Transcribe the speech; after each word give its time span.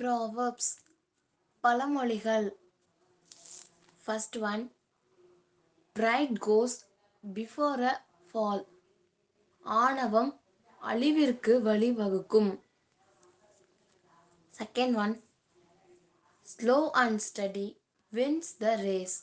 Proverbs 0.00 0.70
பழமொழிகள். 1.64 2.46
First 4.04 4.36
one 4.36 4.62
pride 5.92 6.36
goes 6.46 6.76
before 7.34 7.82
a 7.90 8.04
fall 8.30 8.62
ஆணவம் 9.64 10.40
அழிவிற்கு 10.82 11.52
வழிவகுக்கும். 11.68 12.60
Second 14.58 14.94
one 14.94 15.24
slow 16.52 16.90
and 16.90 17.20
steady 17.28 17.76
wins 18.12 18.52
the 18.58 18.74
race 18.74 19.18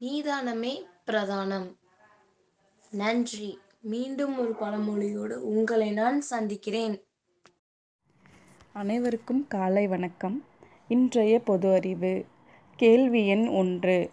நீதானமே 0.00 0.74
பிரதானம். 1.06 1.68
நன்றி. 2.90 3.58
மீண்டும் 3.80 4.38
ஒரு 4.38 4.52
பழமொழியோடு 4.52 5.36
உங்களை 5.52 5.90
நான் 5.90 6.20
சந்திக்கிறேன். 6.20 6.96
அனைவருக்கும் 8.72 9.46
காலை 9.48 9.86
வணக்கம். 9.86 10.44
இன்றைய 10.88 11.40
பொது 11.40 11.72
அறிவு 11.72 12.24
கேள்வி 12.76 13.26
எண் 13.26 13.46
ஒன்று. 13.46 14.10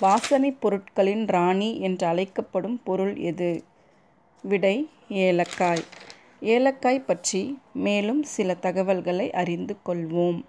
வாசனைப் 0.00 0.60
பொருட்களின் 0.60 1.26
ராணி 1.26 1.80
என்று 1.80 2.06
அழைக்கப்படும் 2.06 2.80
பொருள் 2.84 3.16
எது? 3.16 3.64
விடை 4.42 4.88
ஏலக்காய். 5.08 5.82
ஏலக்காய் 6.40 7.00
பற்றி 7.00 7.58
மேலும் 7.74 8.22
சில 8.22 8.54
தகவல்களை 8.54 9.32
அறிந்து 9.32 9.76
கொள்வோம். 9.86 10.42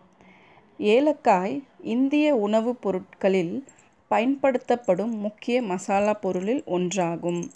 ஏலக்காய் 0.78 1.64
இந்திய 1.82 2.36
உணவுப் 2.36 2.82
பொருட்களில் 2.82 3.68
பயன்படுத்தப்படும் 4.08 5.16
முக்கிய 5.16 5.62
மசாலா 5.62 6.14
பொருளில் 6.14 6.64
ஒன்றாகும். 6.64 7.50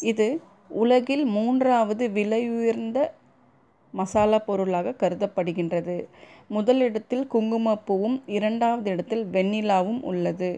இது 0.00 0.40
உலகில் 0.68 1.24
மூன்றாவது 1.24 2.08
விலையுயர்ந்த 2.08 3.10
மசாலா 3.96 4.38
பொருளாக 4.48 4.94
கருதப்படுகின்றது. 4.98 5.96
முதலிடத்தில் 6.54 7.28
குங்குமப்பூவும் 7.32 8.16
இரண்டாவது 8.26 8.90
இடத்தில் 8.90 9.24
வெண்ணிலாவும் 9.32 10.00
உள்ளது. 10.02 10.50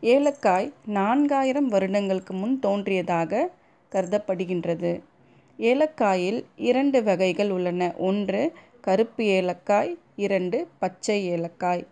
ஏலக்காய் 0.00 0.68
நான்காயிரம் 0.94 1.70
வருடங்களுக்கு 1.74 2.34
முன் 2.34 2.56
தோன்றியதாக 2.60 3.50
கருதப்படுகின்றது. 3.92 4.92
ஏலக்காயில் 5.58 6.38
இரண்டு 6.56 6.98
வகைகள் 7.02 7.50
உள்ளன. 7.50 7.92
ஒன்று 8.08 8.42
கருப்பு 8.80 9.24
ஏலக்காய் 9.38 9.92
இரண்டு 10.16 10.58
பச்சை 10.78 11.16
ஏலக்காய். 11.26 11.84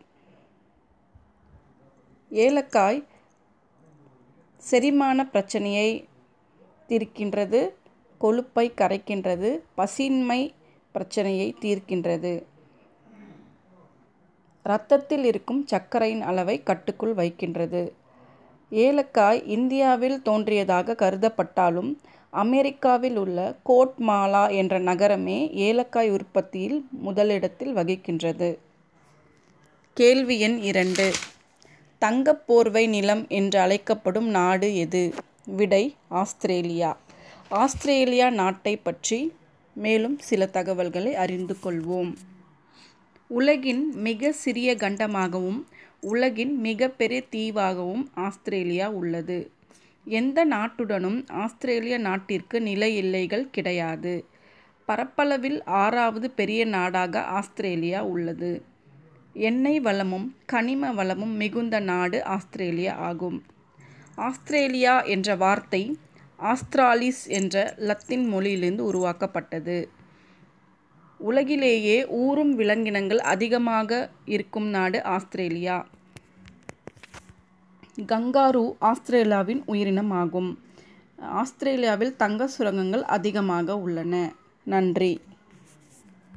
ஏலக்காய் 2.29 3.01
செரிமான 4.71 5.27
பிரச்சனையை 5.27 5.89
தீர்க்கின்றது 6.89 7.61
கொழுப்பை 8.21 8.67
கரைக்கின்றது 8.81 9.51
பசின்மை 9.77 10.41
பிரச்சனையை 10.95 11.49
தீர்க்கின்றது. 11.61 12.33
இரத்தத்தில் 14.65 15.25
இருக்கும் 15.25 15.67
சர்க்கரையின் 15.67 16.23
அளவை 16.23 16.63
கட்டுக்குள் 16.63 17.15
வைக்கின்றது. 17.15 17.83
ஏலக்காய் 18.71 19.43
இந்தியாவில் 19.47 20.23
தோன்றியதாக 20.23 20.97
கருதப்பட்டாலும் 20.99 21.91
அமெரிக்காவில் 22.31 23.17
உள்ள 23.17 23.41
கோட்மாலா 23.69 24.45
என்ற 24.51 24.79
நகரமே 24.79 25.39
ஏலக்காய் 25.53 26.11
உற்பத்தியில் 26.11 26.87
முதலிடத்தில் 26.91 27.77
வகிக்கின்றது. 27.77 28.49
கேள்வி 29.97 30.41
எண் 30.41 30.59
இரண்டு. 30.59 31.13
தங்கப் 31.99 32.47
போர்வை 32.47 32.87
நிலம் 32.87 33.29
என்று 33.29 33.59
அழைக்கப்படும் 33.59 34.29
நாடு 34.29 34.77
எது? 34.77 35.03
விடை 35.47 35.85
ஆஸ்திரேலியா. 36.09 36.91
ஆஸ்திரேலியா 37.49 38.31
நாட்டை 38.31 38.77
பற்றி 38.77 39.21
மேலும் 39.75 40.19
சில 40.19 40.47
தகவல்களை 40.47 41.15
அறிந்து 41.15 41.57
கொள்வோம். 41.65 42.15
உலகின் 43.27 43.93
மிக 43.95 44.33
சிறிய 44.33 44.77
கண்டமாகவும் 44.77 45.67
உலகின் 46.01 46.61
மிகப்பெரிய 46.61 47.23
தீவாகவும் 47.33 48.07
ஆஸ்திரேலியா 48.15 48.91
உள்ளது. 48.91 49.51
எந்த 50.05 50.47
நாட்டுடனும் 50.47 51.29
ஆஸ்திரேலிய 51.29 51.99
நாட்டிற்கு 51.99 52.61
நில 52.61 52.89
எல்லைகள் 52.89 53.51
கிடையாது. 53.51 54.27
பரப்பளவில் 54.87 55.65
ஆறாவது 55.65 56.31
பெரிய 56.31 56.65
நாடாக 56.65 57.23
ஆஸ்திரேலியா 57.23 58.05
உள்ளது. 58.05 58.65
எண்ணெய் 59.33 59.81
வளமும் 59.81 60.37
கனிம 60.53 60.93
வளமும் 60.93 61.37
மிகுந்த 61.37 61.81
நாடு 61.81 62.25
ஆஸ்திரேலியா 62.25 62.95
ஆகும். 62.95 63.43
ஆஸ்திரேலியா 64.15 65.03
என்ற 65.03 65.37
வார்த்தை 65.37 65.99
ஆஸ்திராலிஸ் 66.39 67.27
என்ற 67.27 67.75
லத்தீன் 67.77 68.27
மொழியிலிருந்து 68.29 68.85
உருவாக்கப்பட்டது. 68.85 69.89
உலகிலேயே 71.19 72.07
ஊறும் 72.09 72.55
விலங்கினங்கள் 72.55 73.19
அதிகமாக 73.19 74.11
இருக்கும் 74.25 74.67
நாடு 74.67 75.03
ஆஸ்திரேலியா. 75.03 75.87
கங்காரு 77.99 78.77
ஆஸ்திரேலியாவின் 78.79 79.63
உயிரினம் 79.67 80.11
ஆகும். 80.11 80.59
ஆஸ்திரேலியாவில் 81.19 82.17
தங்க 82.17 82.47
சுரங்கங்கள் 82.47 83.03
அதிகமாக 83.03 83.79
உள்ளன. 83.79 84.33
நன்றி. 84.65 85.21